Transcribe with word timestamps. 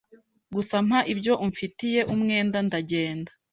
Gusa 0.55 0.75
mpa 0.87 0.99
ibyo 1.13 1.33
umfitiye 1.43 2.01
umwenda 2.13 2.57
ndagenda 2.67 3.31